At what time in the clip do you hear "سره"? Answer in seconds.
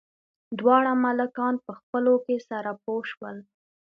2.49-2.71